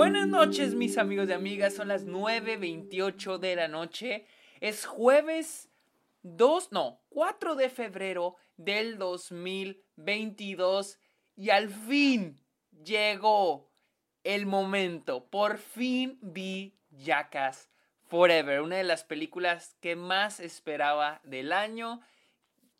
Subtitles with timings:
[0.00, 4.24] Buenas noches mis amigos y amigas, son las 9.28 de la noche.
[4.62, 5.68] Es jueves
[6.22, 10.98] 2, no, 4 de febrero del 2022
[11.36, 12.40] y al fin
[12.82, 13.68] llegó
[14.24, 15.26] el momento.
[15.26, 17.68] Por fin vi Jackass
[18.06, 22.00] Forever, una de las películas que más esperaba del año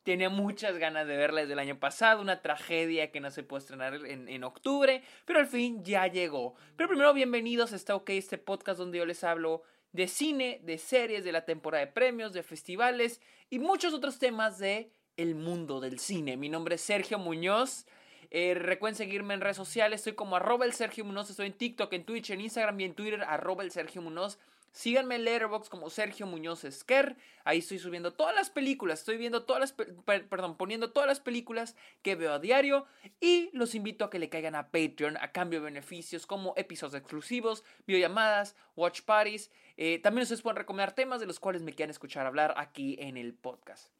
[0.02, 3.60] Tenía muchas ganas de verla desde el año pasado, una tragedia que no se puede
[3.60, 6.54] estrenar en, octubre, pero al fin ya llegó.
[6.76, 10.78] Pero primero, bienvenidos a Está OK, este podcast donde yo les hablo de cine, de
[10.78, 15.80] series, de la temporada de premios, de festivales y muchos otros temas de el mundo
[15.80, 16.38] del cine.
[16.38, 17.84] Mi nombre es Sergio Muñoz.
[18.30, 21.92] Eh, recuerden seguirme en redes sociales, estoy como arroba el Sergio Muñoz, estoy en TikTok,
[21.92, 24.38] en Twitch, en Instagram y en Twitter, arroba el Sergio Muñoz.
[24.72, 27.16] Síganme en Letterboxd como Sergio Muñoz Esquer.
[27.44, 29.00] Ahí estoy subiendo todas las películas.
[29.00, 32.86] Estoy viendo todas las, perdón, poniendo todas las películas que veo a diario.
[33.20, 37.00] Y los invito a que le caigan a Patreon a cambio de beneficios como episodios
[37.00, 39.50] exclusivos, videollamadas, watch parties.
[39.76, 43.16] Eh, también ustedes pueden recomendar temas de los cuales me quieran escuchar hablar aquí en
[43.16, 43.90] el podcast.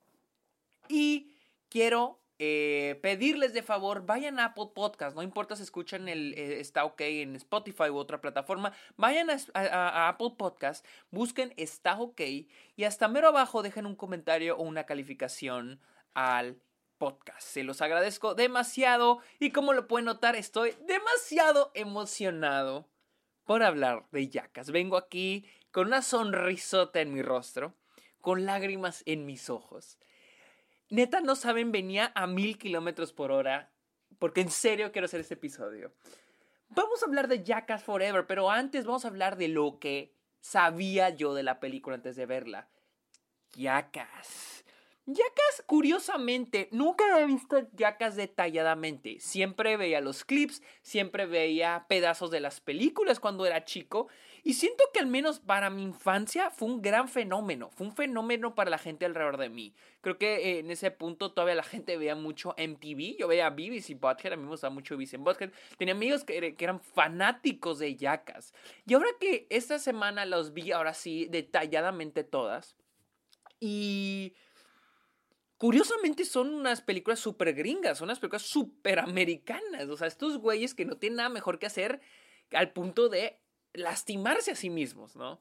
[0.89, 1.33] Y
[1.69, 6.59] quiero eh, pedirles de favor, vayan a Apple Podcast, no importa si escuchan el eh,
[6.59, 12.85] Está OK en Spotify u otra plataforma, vayan a, Apple Podcast, busquen Está OK y
[12.85, 15.83] hasta mero abajo dejen un comentario o una calificación
[16.15, 16.57] al
[16.97, 17.43] podcast.
[17.43, 22.89] Se los agradezco demasiado y como lo pueden notar estoy demasiado emocionado
[23.45, 24.71] por hablar de yacas.
[24.71, 27.75] Vengo aquí con una sonrisota en mi rostro,
[28.23, 29.99] con lágrimas en mis ojos
[30.91, 33.73] neta no saben, venía a mil kilómetros por hora.
[34.19, 35.95] Porque en serio quiero hacer este episodio.
[36.69, 41.11] Vamos a hablar de Jackass Forever, pero antes vamos a hablar de lo que sabía
[41.11, 42.69] yo de la película antes de verla.
[43.55, 44.65] Jackass.
[45.07, 49.19] Jackass, curiosamente, nunca había visto Jackass detalladamente.
[49.19, 54.09] Siempre veía los clips, siempre veía pedazos de las películas cuando era chico
[54.43, 58.55] y siento que al menos para mi infancia fue un gran fenómeno, fue un fenómeno
[58.55, 59.75] para la gente alrededor de mí.
[60.01, 63.95] Creo que en ese punto todavía la gente veía mucho MTV, yo veía Beavis y
[63.95, 65.51] Butthead, a mí me gustaba mucho Beavis y Butthead.
[65.77, 68.55] Tenía amigos que, eran fanáticos de Jackass.
[68.87, 72.77] Y ahora que esta semana los vi, ahora sí, detalladamente todas.
[73.59, 74.35] Y...
[75.59, 79.91] Curiosamente son unas películas súper gringas, son unas películas súper americanas.
[79.91, 82.01] O sea, estos güeyes que no tienen nada mejor que hacer
[82.51, 83.39] al punto de
[83.73, 85.41] lastimarse a sí mismos, ¿no?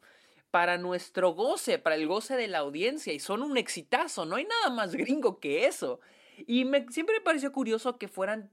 [0.52, 4.46] Para nuestro goce, para el goce de la audiencia, y son un exitazo, no hay
[4.46, 6.00] nada más gringo que eso.
[6.48, 8.52] Y siempre me pareció curioso que fueran,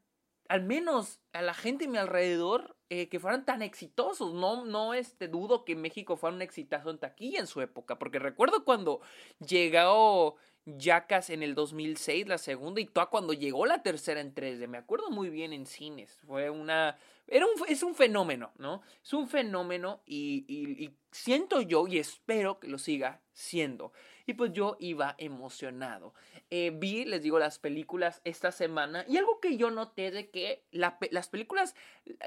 [0.48, 4.32] al menos a la gente a mi alrededor, eh, que fueran tan exitosos.
[4.34, 8.18] No, no este, dudo que México fuera un exitazo en taquilla en su época, porque
[8.18, 9.00] recuerdo cuando
[9.44, 10.36] llegó
[10.66, 14.66] Jackass en el 2006, la segunda, y toda cuando llegó la tercera en 3D.
[14.66, 16.18] Me acuerdo muy bien en cines.
[16.26, 16.98] Fue una.
[17.28, 18.82] Era un, es un fenómeno, ¿no?
[19.02, 23.92] Es un fenómeno y, y, siento yo y espero que lo siga siendo.
[24.26, 26.14] Y pues yo iba emocionado.
[26.50, 30.64] Eh, vi, les digo, las películas esta semana y algo que yo noté de que
[30.70, 31.74] las películas,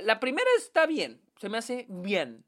[0.01, 2.43] la primera está bien, se me hace bien,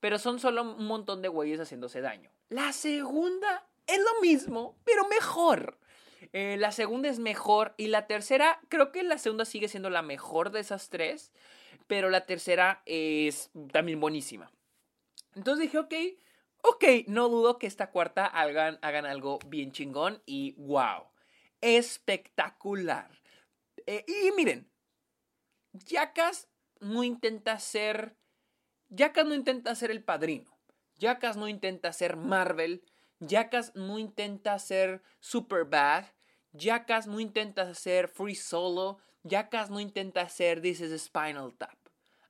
[0.00, 2.30] pero son solo un montón de güeyes haciéndose daño.
[2.48, 5.78] La segunda es lo mismo, pero mejor.
[6.32, 10.02] Eh, la segunda es mejor y la tercera, creo que la segunda sigue siendo la
[10.02, 11.32] mejor de esas tres,
[11.86, 14.50] pero la tercera es también buenísima.
[15.34, 15.94] Entonces dije, ok,
[16.62, 21.04] ok, no dudo que esta cuarta hagan, hagan algo bien chingón y wow,
[21.60, 23.10] espectacular.
[23.86, 24.68] Eh, y miren,
[25.72, 26.48] Jackass
[26.80, 28.16] no intenta ser,
[28.88, 30.58] Jackass no intenta ser el padrino,
[30.98, 32.84] Jackass no intenta ser Marvel,
[33.20, 36.04] Jackass no intenta ser super bad.
[36.52, 38.98] Jackass no intenta ser free solo.
[39.24, 41.76] Jackass no intenta hacer This is Spinal Tap.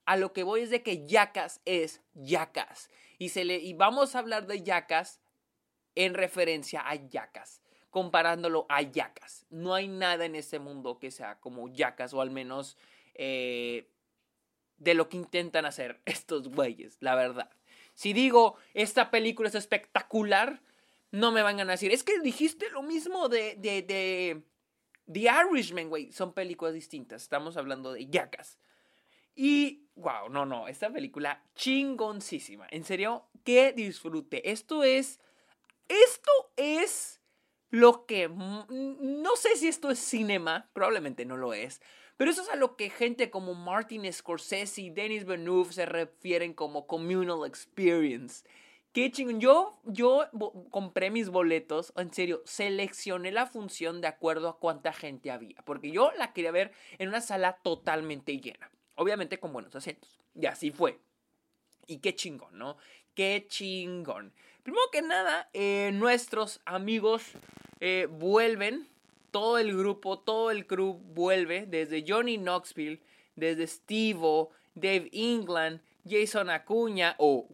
[0.04, 2.90] A lo que voy es de que Jackass es Jackass.
[3.18, 5.20] Y, se le, y vamos a hablar de Jackass
[5.94, 7.62] en referencia a Jackass.
[7.90, 9.46] Comparándolo a Jackass.
[9.50, 12.14] No hay nada en este mundo que sea como Jackass.
[12.14, 12.76] O al menos
[13.14, 13.90] eh,
[14.78, 16.98] de lo que intentan hacer estos güeyes.
[17.00, 17.50] La verdad.
[17.94, 20.60] Si digo, esta película es espectacular,
[21.10, 24.42] no me van a decir, es que dijiste lo mismo de, de, de
[25.10, 26.12] The Irishman, güey.
[26.12, 27.22] Son películas distintas.
[27.22, 28.58] Estamos hablando de Jackass.
[29.34, 32.66] Y, wow, no, no, esta película chingoncísima.
[32.70, 34.50] En serio, que disfrute.
[34.50, 35.20] Esto es,
[35.88, 37.20] esto es
[37.70, 41.82] lo que, no sé si esto es cinema, probablemente no lo es,
[42.16, 46.54] pero eso es a lo que gente como Martin Scorsese y Denis Villeneuve se refieren
[46.54, 48.44] como communal experience.
[48.96, 49.40] Qué chingón.
[49.40, 50.24] Yo, yo
[50.70, 55.90] compré mis boletos, en serio, seleccioné la función de acuerdo a cuánta gente había, porque
[55.90, 60.18] yo la quería ver en una sala totalmente llena, obviamente con buenos asientos.
[60.34, 60.98] Y así fue.
[61.86, 62.78] Y qué chingón, ¿no?
[63.14, 64.32] Qué chingón.
[64.62, 67.32] Primero que nada, eh, nuestros amigos
[67.80, 68.88] eh, vuelven,
[69.30, 73.02] todo el grupo, todo el crew vuelve, desde Johnny Knoxville,
[73.34, 77.46] desde Steve, Dave England, Jason Acuña o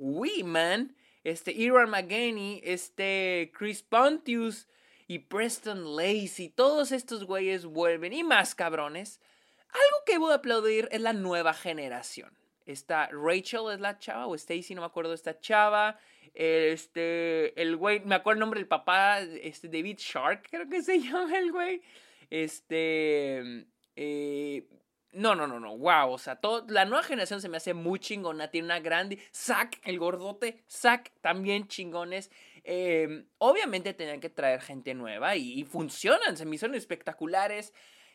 [0.44, 4.68] Man, este Iran McGaney, este Chris Pontius
[5.06, 9.20] y Preston Lacey, todos estos güeyes vuelven y más cabrones.
[9.68, 12.36] Algo que voy a aplaudir es la nueva generación.
[12.66, 15.98] Está Rachel es la chava o Stacy, no me acuerdo esta chava.
[16.34, 20.98] Este, el güey, me acuerdo el nombre del papá, este David Shark, creo que se
[21.00, 21.82] llama el güey.
[22.30, 23.66] Este,
[23.96, 24.66] eh,
[25.12, 27.98] no, no, no, no, wow, o sea, todo, la nueva generación se me hace muy
[27.98, 32.30] chingona, tiene una grande, Zack, el gordote, Zack, también chingones.
[32.64, 37.72] Em, obviamente tenían que traer gente nueva y, y, funcionan, se me hicieron espectaculares.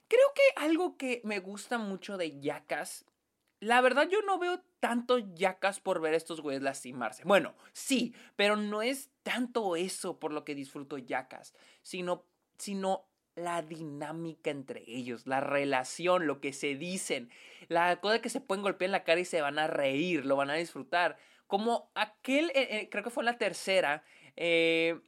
[0.08, 3.06] Creo que algo que me gusta mucho de Yacas
[3.60, 7.24] la verdad yo no veo tanto yacas por ver a estos güeyes lastimarse.
[7.26, 12.26] Bueno, sí, pero no es tanto eso por lo que disfruto yacas, sino,
[12.58, 17.30] sino la dinámica entre ellos, la relación, lo que se dicen,
[17.70, 20.36] la cosa que se pueden golpear en la cara y se van a reír, lo
[20.36, 21.18] van a disfrutar.
[21.46, 24.04] Como aquel, eh, eh, creo que fue la tercera,
[24.36, 25.00] eh,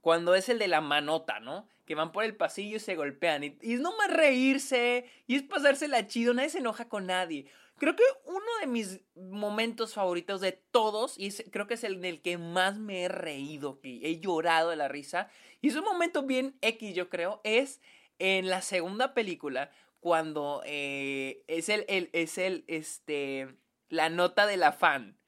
[0.00, 1.68] cuando es el de la manota, ¿no?
[1.84, 3.42] Que van por el pasillo y se golpean.
[3.44, 7.46] Y, y es nomás reírse, y es pasársela chido, nadie se enoja con nadie.
[7.78, 12.04] Creo que uno de mis momentos favoritos de todos, y creo que es el en
[12.04, 15.30] el que más me he reído, que he llorado de la risa,
[15.60, 17.80] y es un momento bien X, yo creo, es
[18.18, 19.70] en la segunda película,
[20.00, 23.56] cuando eh, es el, el, es el, este,
[23.88, 25.18] la nota de la fan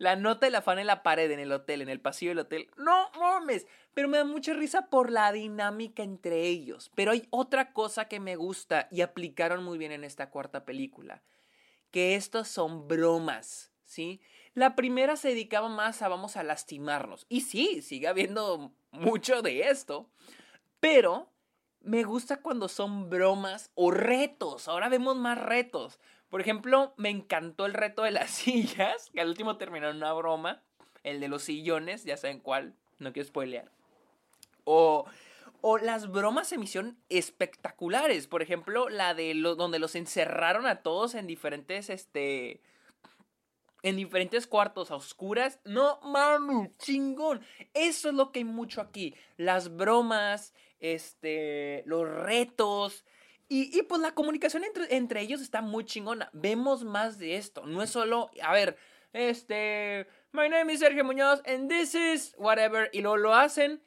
[0.00, 2.38] la nota de la fan en la pared, en el hotel, en el pasillo del
[2.38, 2.70] hotel.
[2.78, 3.66] No mames.
[3.92, 6.90] Pero me da mucha risa por la dinámica entre ellos.
[6.94, 11.22] Pero hay otra cosa que me gusta y aplicaron muy bien en esta cuarta película.
[11.90, 14.20] Que estos son bromas, ¿sí?
[14.54, 17.26] La primera se dedicaba más a vamos a lastimarnos.
[17.28, 20.10] Y sí, sigue habiendo mucho de esto.
[20.80, 21.30] Pero
[21.80, 24.68] me gusta cuando son bromas o retos.
[24.68, 25.98] Ahora vemos más retos.
[26.28, 30.12] Por ejemplo, me encantó el reto de las sillas, que al último terminó en una
[30.12, 30.62] broma.
[31.02, 33.70] El de los sillones, ya saben cuál, no quiero spoilear.
[34.64, 35.06] O,
[35.62, 38.26] o las bromas se me hicieron espectaculares.
[38.26, 42.60] Por ejemplo, la de lo, donde los encerraron a todos en diferentes, este...
[43.82, 45.58] En diferentes cuartos a oscuras.
[45.64, 47.40] No, mami, chingón.
[47.72, 49.14] Eso es lo que hay mucho aquí.
[49.38, 53.06] Las bromas, este, los retos.
[53.52, 56.30] Y, pues la comunicación entre, entre ellos está muy chingona.
[56.32, 57.66] Vemos más de esto.
[57.66, 58.76] No es solo, a ver,
[59.12, 62.88] este, my name is Sergio Muñoz and this is whatever.
[62.92, 63.82] Y luego lo hacen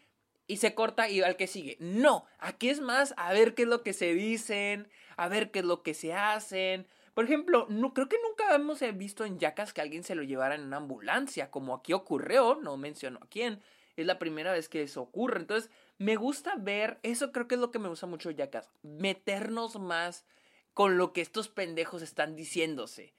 [0.47, 1.77] y se corta y al que sigue.
[1.79, 5.59] No, aquí es más a ver qué es lo que se dicen, a ver qué
[5.59, 6.87] es lo que se hacen.
[7.13, 10.55] Por ejemplo, no, creo que nunca hemos visto en Yacas que alguien se lo llevara
[10.55, 13.61] en una ambulancia, como aquí ocurrió, no menciono a quién.
[13.95, 15.39] Es la primera vez que eso ocurre.
[15.39, 15.69] Entonces,
[15.99, 19.79] me gusta ver, eso creo que es lo que me gusta mucho de Jackass, meternos
[19.79, 20.25] más
[20.73, 23.13] con lo que estos pendejos están diciéndose.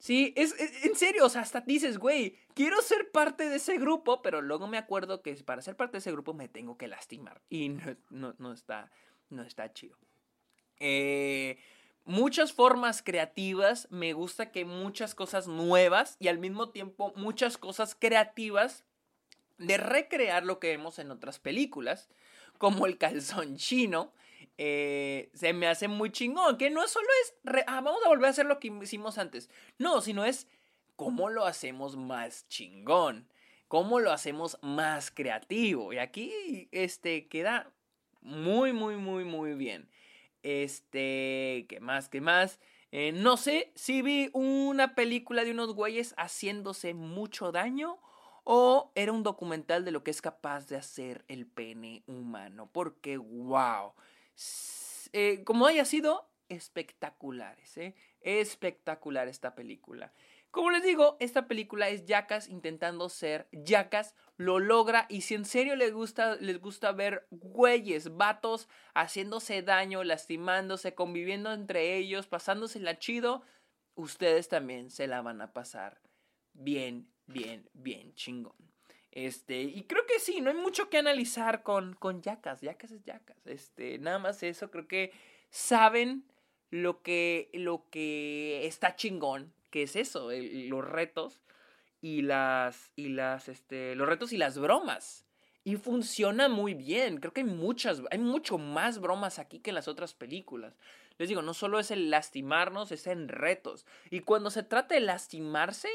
[0.00, 4.22] Sí, es, en serio, o sea, hasta dices, güey, quiero ser parte de ese grupo,
[4.22, 7.42] pero luego me acuerdo que para ser parte de ese grupo me tengo que lastimar.
[7.50, 8.90] Y no, no, está,
[9.28, 9.98] no está chido.
[10.78, 11.58] Eh,
[12.06, 17.94] muchas formas creativas, me gusta que muchas cosas nuevas y al mismo tiempo muchas cosas
[17.94, 18.84] creativas
[19.58, 22.08] de recrear lo que vemos en otras películas,
[22.56, 24.14] como el calzón chino.
[24.58, 27.34] Eh, se me hace muy chingón, que no solo es,
[27.66, 30.46] ah, vamos a volver a hacer lo que hicimos antes, no, sino es
[30.96, 33.26] cómo lo hacemos más chingón,
[33.68, 35.92] cómo lo hacemos más creativo.
[35.92, 37.72] Y aquí, este, queda
[38.20, 39.88] muy, muy, muy, muy bien.
[40.42, 42.08] Este, ¿qué más?
[42.08, 42.60] ¿Qué más?
[42.92, 47.98] Eh, no sé si vi una película de unos güeyes haciéndose mucho daño
[48.44, 52.68] o era un documental de lo que es capaz de hacer el pene humano.
[52.72, 53.92] Porque, wow.
[55.12, 57.94] Eh, como haya sido, espectaculares, ¿eh?
[58.20, 60.12] Espectacular esta película.
[60.50, 65.44] Como les digo, esta película es Jackass intentando ser Jackass, lo logra y si en
[65.44, 72.98] serio les gusta, les gusta ver güeyes, vatos haciéndose daño, lastimándose, conviviendo entre ellos, pasándosela
[72.98, 73.42] chido,
[73.94, 76.00] ustedes también se la van a pasar
[76.52, 78.69] bien bien, bien chingón.
[79.12, 82.60] Este, y creo que sí, no hay mucho que analizar con, con Yacas.
[82.60, 83.46] Yacas es Yacas.
[83.46, 85.12] Este, nada más eso, creo que
[85.50, 86.24] saben
[86.70, 91.40] lo que, lo que está chingón, que es eso, los retos
[92.00, 95.26] y las, y las, este, los retos y las bromas.
[95.62, 97.18] Y funciona muy bien.
[97.18, 100.78] Creo que hay muchas, hay mucho más bromas aquí que en las otras películas.
[101.18, 103.84] Les digo, no solo es el lastimarnos, es en retos.
[104.08, 105.90] Y cuando se trata de lastimarse,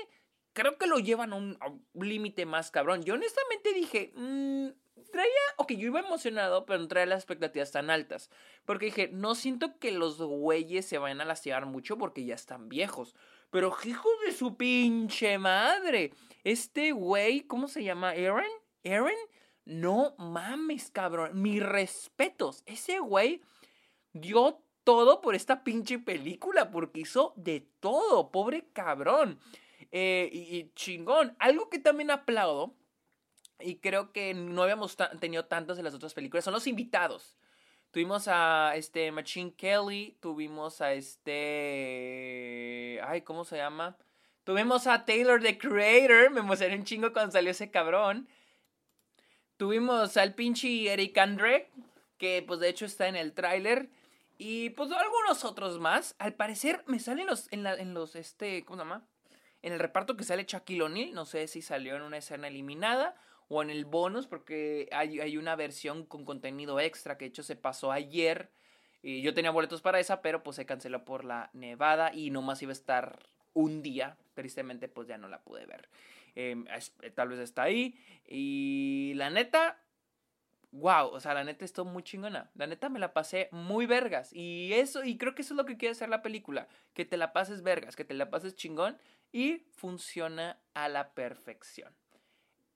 [0.55, 1.59] creo que lo llevan a un,
[1.93, 3.03] límite más cabrón.
[3.03, 4.69] Yo honestamente dije, mmm,
[5.12, 8.31] traía, ok, yo iba emocionado, pero no traía las expectativas tan altas.
[8.63, 12.69] Porque dije, no siento que los güeyes se vayan a lastimar mucho porque ya están
[12.69, 13.15] viejos.
[13.51, 16.13] Pero hijo de su pinche madre.
[16.43, 18.12] Este güey, ¿cómo se llama?
[18.12, 18.45] ¿Aaron?
[18.85, 19.12] ¿Aaron?
[19.65, 21.41] No mames, cabrón.
[21.41, 22.63] Mis respetos.
[22.65, 23.41] Ese güey
[24.13, 26.71] dio todo por esta pinche película.
[26.71, 28.31] Porque hizo de todo.
[28.31, 29.39] Pobre cabrón.
[29.91, 31.36] Eh, y chingón.
[31.39, 32.75] Algo que también aplaudo
[33.60, 36.44] y creo que no habíamos tenido tantos de las otras películas.
[36.44, 37.38] Son los invitados.
[37.91, 42.20] Tuvimos a este Machine Kelly, tuvimos a este...
[43.08, 43.98] Ay, ¿cómo se llama?
[44.44, 48.27] Tuvimos a Taylor the Creator, me emocioné un chingo cuando salió ese cabrón.
[49.55, 51.72] Tuvimos al pinche Eric Andre,
[52.17, 53.89] que pues de hecho está en el tráiler.
[54.38, 56.15] Y pues algunos otros más.
[56.20, 59.08] Al parecer me salen los, en los, este, ¿cómo se llama?
[59.65, 63.15] En el reparto que sale Shaquille O'Neal, no sé si salió en una escena eliminada
[63.48, 67.41] o en el bonus, porque hay, hay una versión con contenido extra que de hecho
[67.41, 68.51] se pasó ayer.
[69.01, 72.62] Y yo tenía boletos para esa, pero pues se canceló por la nevada y nomás
[72.62, 73.17] iba a estar
[73.53, 74.17] un día.
[74.36, 75.89] Tristemente, pues ya no la pude ver.
[76.36, 76.67] Em,
[77.15, 77.98] tal vez está ahí.
[78.27, 79.79] Y la neta,
[80.74, 82.51] wow, o sea, la neta estuvo muy chingona.
[82.53, 84.31] La neta me la pasé muy vergas.
[84.31, 86.67] Y eso, y creo que eso es lo que quiere hacer la película.
[86.93, 88.95] Que te la pases vergas, que te la pases chingón.
[89.36, 91.94] Y funciona a la perfección.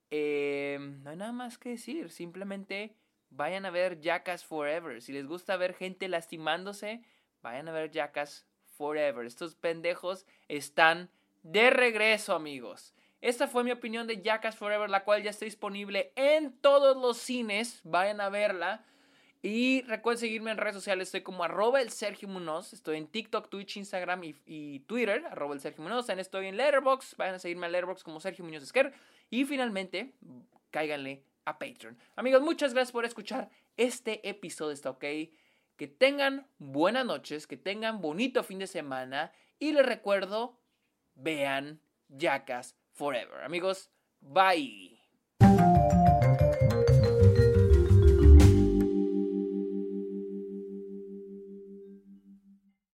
[0.10, 2.12] Em, no hay nada más que decir.
[2.12, 2.98] Simplemente
[3.30, 5.02] vayan a ver Jackass Forever.
[5.02, 7.02] Si les gusta ver gente lastimándose,
[7.42, 9.26] vayan a ver Jackass Forever.
[9.26, 11.10] Estos pendejos están
[11.44, 12.94] de regreso, amigos.
[13.22, 17.20] Esta fue mi opinión de Jackass Forever, la cual ya está disponible en todos los
[17.20, 17.80] cines.
[17.86, 18.84] Vayan a verla.
[19.42, 21.08] Y recuerden seguirme en redes sociales.
[21.08, 22.74] Estoy como arroba el Sergio Munoz.
[22.74, 25.26] Estoy en TikTok, Twitch, Instagram y, Twitter.
[25.32, 26.08] Arroba el Sergio Munoz.
[26.08, 27.16] También estoy en Letterboxd.
[27.18, 28.94] Vayan a seguirme en Letterboxd como Sergio Muñoz Esquer.
[29.30, 30.14] Y finalmente,
[30.72, 31.98] cáiganle a Patreon.
[32.18, 34.74] Amigos, muchas gracias por escuchar este episodio.
[34.74, 35.06] Está ok.
[35.78, 37.48] Que tengan buenas noches.
[37.48, 39.32] Que tengan bonito fin de semana.
[39.58, 40.60] Y les recuerdo,
[41.16, 41.80] vean
[42.10, 43.42] Jackass Forever.
[43.44, 44.99] Amigos, bye.